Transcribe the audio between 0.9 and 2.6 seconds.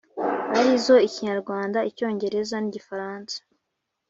ikinyarwanda, icyongereza,